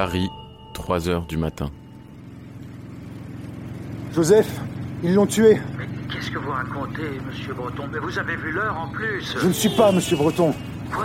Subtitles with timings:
[0.00, 0.30] Paris,
[0.72, 1.68] 3 heures du matin.
[4.14, 4.48] Joseph,
[5.04, 5.60] ils l'ont tué.
[5.76, 7.82] Mais qu'est-ce que vous racontez, monsieur Breton?
[7.92, 10.54] Mais vous avez vu l'heure en plus Je ne suis pas monsieur Breton.
[10.90, 11.04] Quoi?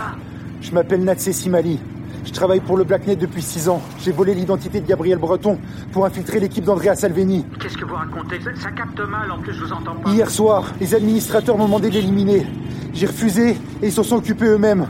[0.62, 1.78] Je m'appelle Natsé Simali.
[2.24, 3.82] Je travaille pour le Blacknet depuis six ans.
[4.02, 5.58] J'ai volé l'identité de Gabriel Breton
[5.92, 7.44] pour infiltrer l'équipe d'Andrea Salvini.
[7.60, 8.40] Qu'est-ce que vous racontez?
[8.40, 10.08] Ça, ça capte mal, en plus je vous entends pas.
[10.08, 12.46] Hier soir, les administrateurs m'ont demandé de l'éliminer.
[12.94, 13.56] J'ai refusé et
[13.88, 14.88] ils s'en sont occupés eux-mêmes.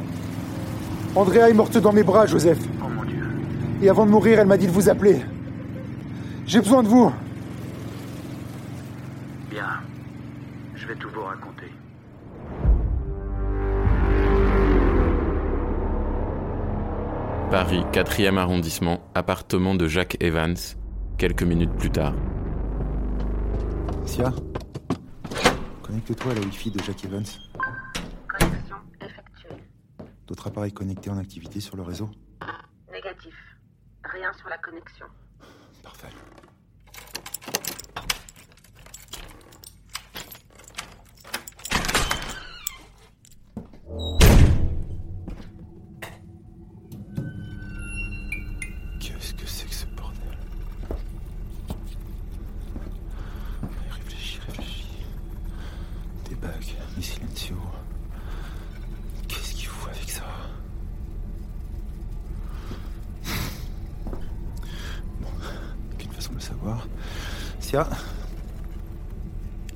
[1.17, 2.59] Andrea est morte dans mes bras, Joseph.
[3.83, 5.21] Et avant de mourir, elle m'a dit de vous appeler.
[6.47, 7.13] J'ai besoin de vous.
[9.51, 9.81] Bien.
[10.75, 11.67] Je vais tout vous raconter.
[17.51, 20.57] Paris, 4e arrondissement, appartement de Jacques Evans,
[21.19, 22.15] quelques minutes plus tard.
[24.05, 24.33] Sia
[25.83, 27.25] Connecte-toi à la Wi-Fi de Jack Evans.
[28.29, 29.63] Connexion effectuée.
[30.27, 32.11] D'autres appareils connectés en activité sur le réseau.
[34.35, 35.07] Sur la connexion.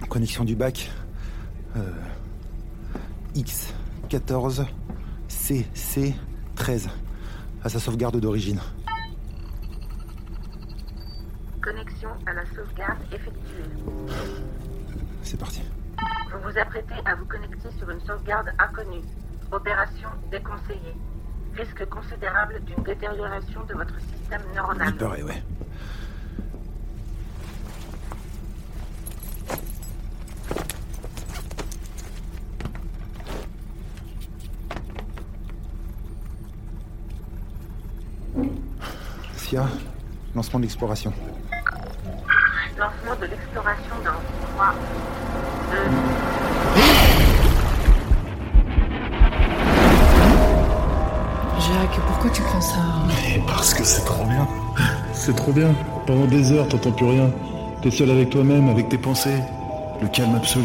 [0.09, 0.91] Connexion du bac.
[1.77, 1.81] Euh,
[3.35, 4.67] X14
[5.29, 6.89] CC13
[7.63, 8.61] à sa sauvegarde d'origine.
[11.63, 13.65] Connexion à la sauvegarde effectuée.
[15.23, 15.63] C'est parti.
[16.33, 19.03] Vous vous apprêtez à vous connecter sur une sauvegarde inconnue.
[19.53, 20.97] Opération déconseillée.
[21.55, 24.89] Risque considérable d'une détérioration de votre système neuronal.
[24.89, 25.43] Il paraît, ouais.
[39.37, 39.67] Sia,
[40.35, 41.13] lancement de l'exploration.
[42.79, 44.21] Lancement de l'exploration dans
[44.57, 44.75] 3,
[45.71, 45.77] 2,
[51.61, 52.79] Jacques, pourquoi tu prends ça
[53.35, 54.47] Et parce que c'est trop bien.
[55.13, 55.75] C'est trop bien.
[56.07, 57.31] Pendant des heures, t'entends plus rien.
[57.83, 59.41] T'es seul avec toi-même, avec tes pensées.
[60.01, 60.65] Le calme absolu.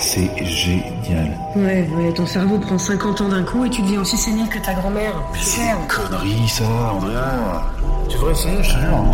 [0.00, 1.36] C'est génial.
[1.54, 4.58] Ouais, ouais, ton cerveau prend 50 ans d'un coup et tu deviens aussi sénile que
[4.58, 5.12] ta grand-mère.
[5.32, 7.70] Mais c'est une connerie, ça, Andrea.
[8.08, 9.04] Tu devrais essayer, je te jure.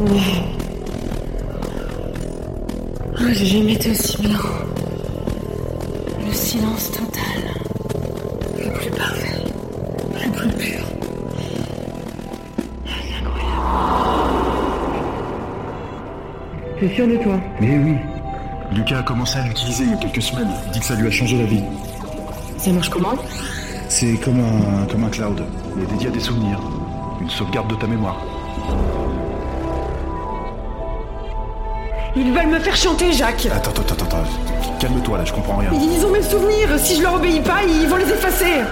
[3.22, 4.38] Oh, j'ai jamais été aussi bien.
[6.26, 7.42] Le silence total.
[8.58, 9.44] Le plus parfait.
[10.14, 10.84] Le plus pur.
[16.80, 17.96] T'es sûr de toi Mais oui.
[18.72, 20.48] Lucas a commencé à l'utiliser il y a quelques semaines.
[20.66, 21.62] Il dit que ça lui a changé la vie.
[22.56, 23.16] Ça marche comment
[23.90, 25.44] C'est comme un, comme un cloud.
[25.76, 26.58] Il est dédié à des souvenirs.
[27.20, 28.16] Une sauvegarde de ta mémoire.
[32.16, 34.78] Ils veulent me faire chanter, Jacques Attends, attends, attends, attends.
[34.80, 35.70] Calme-toi là, je comprends rien.
[35.74, 36.78] Ils ont mes souvenirs.
[36.78, 38.62] Si je leur obéis pas, ils vont les effacer.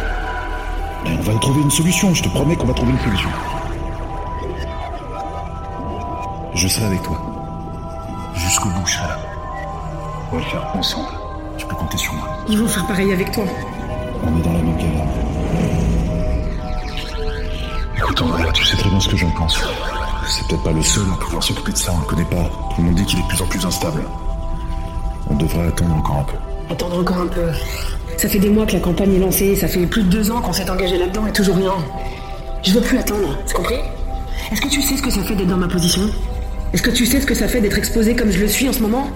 [1.05, 3.29] Mais on va trouver une solution, je te promets qu'on va trouver une solution.
[6.55, 7.28] Je serai avec toi.
[8.59, 8.87] Jusqu'au bout.
[10.33, 11.09] On va le faire ensemble.
[11.57, 12.29] Tu peux compter sur moi.
[12.49, 13.45] Ils vont faire pareil avec toi.
[14.25, 15.07] On est dans la même galère.
[17.97, 19.61] Écoute, Andrea, tu sais très bien ce que j'en pense.
[20.27, 22.51] C'est peut-être pas le seul à pouvoir s'occuper de ça, on le connaît pas.
[22.75, 24.03] Tout le monde dit qu'il est de plus en plus instable.
[25.31, 26.37] On devrait attendre encore un peu.
[26.73, 27.53] Attendre encore un peu.
[28.17, 30.41] Ça fait des mois que la campagne est lancée, ça fait plus de deux ans
[30.41, 31.75] qu'on s'est engagé là-dedans et toujours rien.
[32.65, 33.79] Je veux plus attendre, tu compris?
[34.51, 36.03] Est-ce que tu sais ce que ça fait d'être dans ma position?
[36.73, 38.73] Est-ce que tu sais ce que ça fait d'être exposé comme je le suis en
[38.73, 39.09] ce moment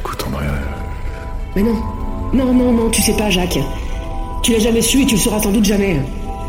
[0.00, 0.44] Écoute, Andrea,
[1.56, 1.76] Mais non.
[2.32, 3.58] Non, non, non, tu sais pas, Jacques.
[4.42, 6.00] Tu l'as jamais su et tu le sauras sans doute jamais.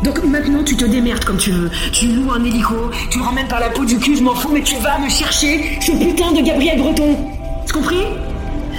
[0.02, 1.70] Donc maintenant, tu te démerdes comme tu veux.
[1.92, 4.50] Tu loues un hélico, tu le ramènes par la peau du cul, je m'en fous,
[4.52, 7.16] mais tu vas me chercher ce putain de Gabriel Breton.
[7.66, 8.04] Tu compris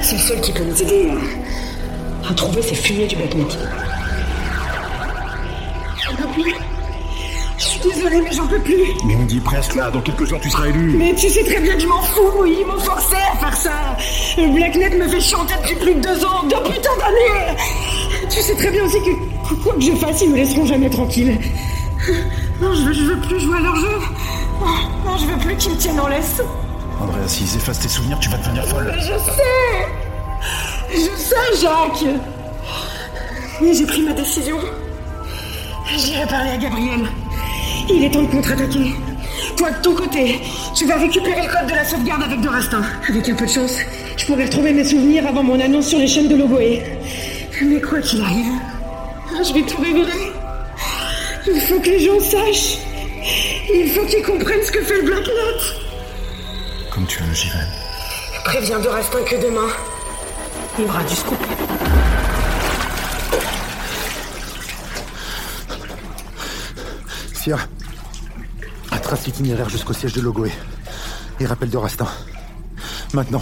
[0.02, 3.46] C'est le seul qui peut nous aider à, à trouver ces fumiers du Blacknet.
[7.80, 8.94] Suis désolée, mais j'en peux plus.
[9.06, 10.96] mais on dit presque là, dans quelques heures tu seras élu.
[10.98, 13.98] Mais tu sais très bien que je m'en fous, ils m'ont forcé à faire ça.
[14.38, 17.58] Blacknet me fait chanter depuis plus de deux ans, deux putains d'années.
[18.30, 21.38] Tu sais très bien aussi que quoi que je fasse, ils me laisseront jamais tranquille.
[22.62, 24.00] Non, je veux, je veux plus jouer à leur jeu.
[24.60, 26.42] Non, non, je veux plus qu'ils me tiennent en laisse.
[27.00, 28.92] Andrea, s'ils effacent tes souvenirs, tu vas devenir folle.
[28.98, 29.86] Je sais
[30.92, 32.16] Je sais, Jacques
[33.62, 34.58] Mais j'ai pris ma décision.
[35.96, 37.08] J'irai parler à Gabriel.
[37.90, 38.94] Il est temps de contre-attaquer.
[39.56, 40.42] Toi, de ton côté,
[40.76, 42.82] tu vas récupérer le code de la sauvegarde avec Dorastin.
[43.08, 43.78] Avec un peu de chance,
[44.18, 46.84] je pourrais retrouver mes souvenirs avant mon annonce sur les chaînes de Logoé.
[47.62, 48.54] Mais quoi qu'il arrive,
[49.44, 50.32] je vais tout révéler.
[51.48, 52.78] Il faut que les gens sachent.
[53.74, 55.34] Il faut qu'ils comprennent ce que fait le Blacknet.
[56.94, 58.44] Comme tu veux, j'y vais.
[58.44, 59.68] Préviens Dorastin que demain,
[60.78, 61.38] il y aura du scoop.
[67.34, 67.58] Sia,
[69.08, 70.52] trace l'itinéraire jusqu'au siège de Logoé.
[71.40, 72.08] Et rappelle de Rastin.
[73.14, 73.42] Maintenant.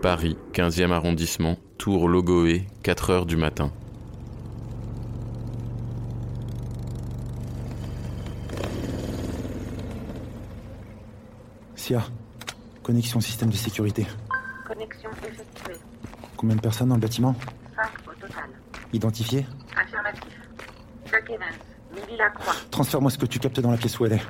[0.00, 3.70] Paris, 15e arrondissement, Tour Logoé, 4 heures du matin.
[11.76, 12.02] Sia,
[12.82, 14.06] connexion système de sécurité.
[14.66, 15.76] Connexion effectuée.
[16.38, 17.36] Combien de personnes dans le bâtiment?
[17.76, 18.44] 5 au total.
[18.94, 19.44] Identifiées?
[21.28, 22.54] Milly Lacroix.
[22.70, 24.26] Transfère-moi ce que tu captes dans la pièce où elle est.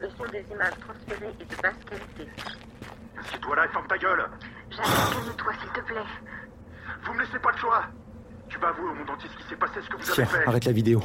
[0.00, 2.30] Le son des images transférées est de basse qualité.
[3.18, 4.24] Assieds-toi là et ferme ta gueule
[4.70, 6.06] Jack, calme-toi s'il te plaît.
[7.04, 7.84] Vous me laissez pas le choix
[8.48, 10.46] Tu vas avouer au monde entier ce qui s'est passé, ce que vous avez fait
[10.46, 11.02] arrête la vidéo.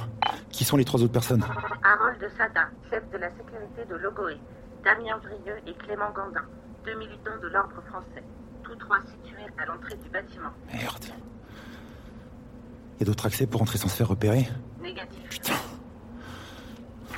[0.51, 1.43] Qui sont les trois autres personnes
[1.83, 4.37] Harold Sada, chef de la sécurité de Logoé.
[4.83, 6.43] Damien Vrieux et Clément Gandin,
[6.85, 8.23] deux militants de l'ordre français.
[8.63, 10.51] Tous trois situés à l'entrée du bâtiment.
[10.71, 11.05] Merde.
[12.99, 14.47] Y a d'autres accès pour entrer sans se faire repérer
[14.81, 15.19] Négatif.
[15.29, 15.53] Putain.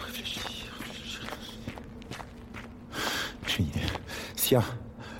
[0.05, 1.19] Réfléchis, réfléchis.
[3.47, 3.79] J'ai une idée.
[4.35, 4.63] Sia,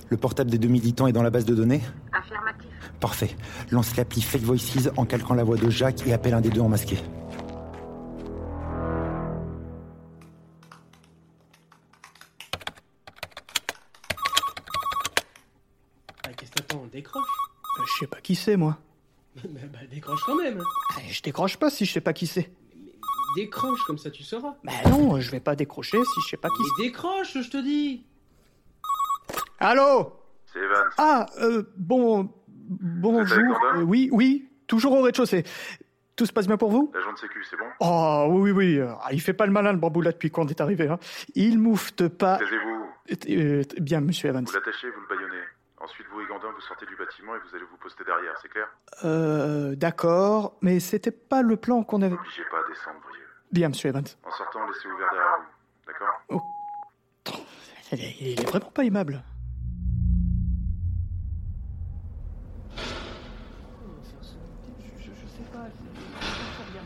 [0.09, 1.81] le portable des deux militants est dans la base de données
[2.13, 2.69] Affirmatif.
[2.99, 3.35] Parfait.
[3.71, 6.61] Lance l'appli Fake Voices en calquant la voix de Jacques et appelle un des deux
[6.61, 6.97] en masqué.
[16.23, 17.23] Ah, Qu'est-ce que t'attends Décroche?
[17.79, 18.77] Euh, Je sais pas qui c'est, moi.
[19.95, 20.61] Décroche quand même
[20.91, 22.51] Ah, Je décroche pas si je sais pas qui c'est.
[23.35, 26.49] Décroche, comme ça tu sauras Bah non, je vais pas décrocher si je sais pas
[26.49, 26.69] qui c'est.
[26.83, 28.05] Mais décroche, je te dis
[29.59, 30.13] Allô
[30.53, 30.89] C'est Evans.
[30.97, 32.29] Ah, euh, bon...
[32.67, 33.59] Bonjour.
[33.75, 35.43] Euh, oui, oui, toujours au rez-de-chaussée.
[36.15, 36.91] Tout se passe bien pour vous?
[36.95, 37.65] L'agent de sécu, c'est bon?
[37.79, 38.79] Oh, oui, oui, oui.
[38.79, 40.87] euh, Il fait pas le malin, le bambou, là, depuis qu'on est arrivé.
[40.87, 40.97] Hein.
[41.35, 42.37] Il moufte pas...
[42.37, 42.85] Taisez-vous.
[43.11, 44.45] Euh, euh, bien, monsieur Evans.
[44.45, 45.43] Vous l'attachez, vous le baillonnez.
[45.85, 48.47] Ensuite, vous et Gandin, vous sortez du bâtiment et vous allez vous poster derrière, c'est
[48.47, 48.67] clair?
[49.03, 52.15] Euh, d'accord, mais c'était pas le plan qu'on avait...
[52.15, 53.27] N'obligez pas à descendre, Brieux.
[53.51, 54.03] Bien, monsieur Evans.
[54.23, 55.45] En sortant, laissez ouvert derrière vous.
[55.85, 56.23] D'accord?
[57.91, 59.21] Il est, il est vraiment pas aimable.
[62.75, 62.81] Je,
[65.03, 65.67] sais pas,
[66.71, 66.81] bien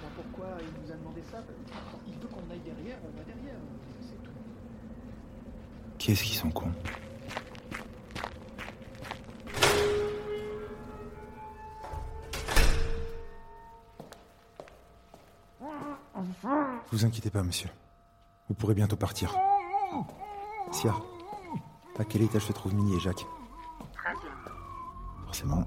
[17.00, 17.70] Vous inquiétez pas, monsieur.
[18.50, 19.34] Vous pourrez bientôt partir.
[20.70, 20.94] Sia,
[21.98, 23.26] à quel étage se trouvent Minnie et Jacques.
[25.24, 25.64] Forcément.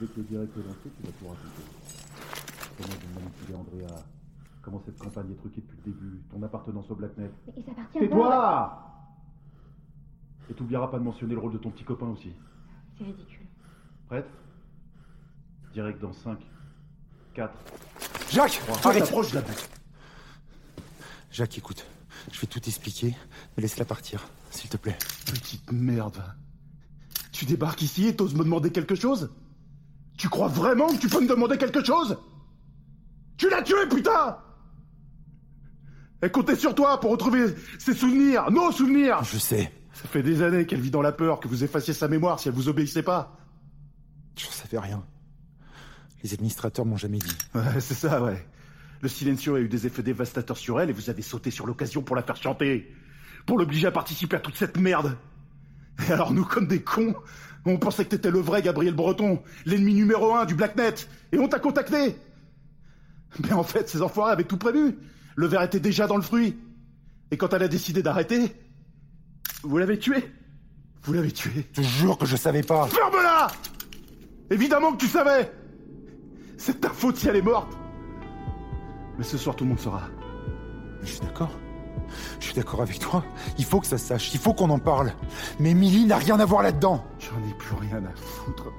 [0.00, 1.62] Dès que le direct est lancé, tu vas tout raconter.
[2.76, 4.02] Comment vous manipulez Andrea
[4.60, 7.62] Comment cette campagne est truquée depuis le début Ton appartenance au Blacknet Mais
[7.92, 8.82] Tais-toi
[10.50, 12.32] Et t'oublieras pas de mentionner le rôle de ton petit copain aussi.
[12.98, 13.46] C'est ridicule.
[14.08, 14.26] Prête?
[15.72, 16.38] Direct dans 5,
[17.34, 17.52] 4...
[18.30, 19.44] Jacques Toi, Arrête t'approches de la
[21.30, 21.86] Jacques, écoute.
[22.32, 23.14] Je vais tout expliquer,
[23.56, 24.96] mais laisse-la partir, s'il te plaît.
[25.26, 26.22] Petite merde.
[27.32, 29.30] Tu débarques ici et t'oses me demander quelque chose?
[30.16, 32.16] Tu crois vraiment que tu peux me demander quelque chose?
[33.36, 34.38] Tu l'as tué, putain
[36.22, 39.72] Elle comptait sur toi pour retrouver ses souvenirs, nos souvenirs Je sais.
[40.02, 42.48] Ça fait des années qu'elle vit dans la peur que vous effaciez sa mémoire si
[42.48, 43.38] elle vous obéissait pas.
[44.36, 45.02] J'en savais rien.
[46.22, 47.36] Les administrateurs m'ont jamais dit.
[47.54, 48.46] Ouais, c'est ça, ouais.
[49.00, 52.02] Le silencio a eu des effets dévastateurs sur elle et vous avez sauté sur l'occasion
[52.02, 52.94] pour la faire chanter.
[53.46, 55.16] Pour l'obliger à participer à toute cette merde.
[56.06, 57.14] Et alors nous, comme des cons,
[57.64, 60.94] on pensait que t'étais le vrai Gabriel Breton, l'ennemi numéro un du Blacknet,
[61.32, 62.16] et on t'a contacté.
[63.42, 64.98] Mais en fait, ces enfoirés avaient tout prévu.
[65.36, 66.58] Le verre était déjà dans le fruit.
[67.30, 68.54] Et quand elle a décidé d'arrêter,
[69.66, 70.32] vous l'avez tué.
[71.02, 71.66] Vous l'avez tué.
[71.72, 72.86] Je te jure que je savais pas.
[72.86, 73.48] Ferme-la
[74.50, 75.52] Évidemment que tu savais
[76.56, 77.76] C'est ta faute si elle est morte
[79.18, 80.02] Mais ce soir, tout le monde saura.
[81.02, 81.50] Je suis d'accord.
[82.38, 83.24] Je suis d'accord avec toi.
[83.58, 84.32] Il faut que ça se sache.
[84.34, 85.12] Il faut qu'on en parle.
[85.58, 87.04] Mais Millie n'a rien à voir là-dedans.
[87.18, 88.72] J'en ai plus rien à foutre.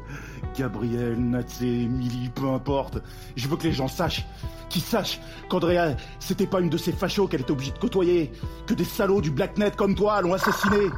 [0.57, 2.97] Gabriel, Natsé, Emily, peu importe.
[3.35, 4.25] Je veux que les gens sachent,
[4.69, 8.31] qu'ils sachent qu'Andrea, c'était pas une de ces fachos qu'elle était obligée de côtoyer,
[8.65, 10.89] que des salauds du Blacknet comme toi l'ont assassinée.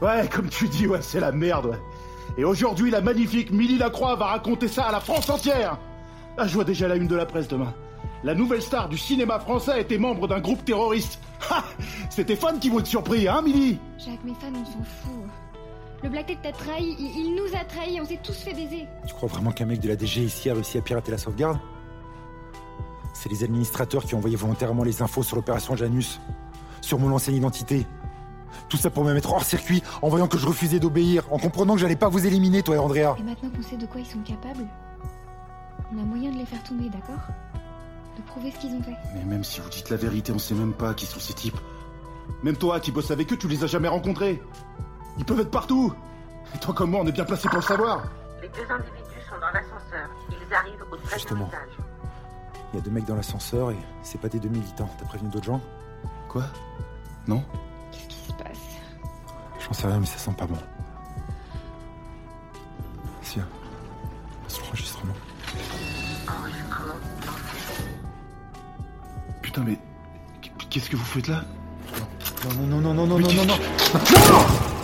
[0.00, 1.78] Ouais, comme tu dis, ouais, c'est la merde, ouais.
[2.38, 5.78] Et aujourd'hui, la magnifique Milly Lacroix va raconter ça à la France entière
[6.36, 7.74] Ah, je vois déjà la une de la presse demain.
[8.24, 11.20] La nouvelle star du cinéma français était membre d'un groupe terroriste.
[11.50, 11.62] Ha
[12.10, 13.78] C'est tes fans qui vont être surpris, hein, Milly?
[13.98, 15.24] Jacques, mes fans, on s'en fout.
[16.02, 18.86] Le Black Tech t'a trahi, il, il nous a trahis, on s'est tous fait baiser.
[19.06, 21.58] Tu crois vraiment qu'un mec de la DG ici a réussi à pirater la sauvegarde?
[23.14, 26.20] C'est les administrateurs qui ont envoyé volontairement les infos sur l'opération Janus,
[26.80, 27.84] sur mon ancienne identité.
[28.68, 31.74] Tout ça pour me mettre hors circuit, en voyant que je refusais d'obéir, en comprenant
[31.74, 33.16] que j'allais pas vous éliminer, toi et Andrea.
[33.18, 34.66] Et maintenant qu'on sait de quoi ils sont capables,
[35.92, 37.22] on a moyen de les faire tomber, d'accord?
[38.16, 38.94] De prouver ce qu'ils ont fait.
[39.14, 41.58] Mais même si vous dites la vérité, on sait même pas qui sont ces types.
[42.44, 44.40] Même toi qui bosses avec eux, tu les as jamais rencontrés.
[45.18, 45.92] Ils peuvent être partout.
[46.54, 48.02] Et toi comme moi, on est bien placé pour le savoir.
[48.40, 50.08] Les deux individus sont dans l'ascenseur.
[50.30, 51.48] Ils arrivent au 13 Justement.
[51.48, 51.68] étage.
[52.72, 54.88] Il y a deux mecs dans l'ascenseur et c'est pas des deux militants.
[54.98, 55.60] T'as prévenu d'autres gens
[56.28, 56.44] Quoi
[57.26, 57.42] Non
[57.92, 58.58] Qu'est-ce qui se passe
[59.60, 60.56] J'en sais rien, mais ça sent pas bon.
[63.22, 63.46] Tiens,
[64.44, 65.14] passe l'enregistrement.
[66.28, 66.94] Enregistrement
[69.42, 69.78] Putain, mais
[70.70, 71.42] qu'est-ce que vous faites là
[72.44, 74.77] Non, non, non, non, non, non, non, non, Non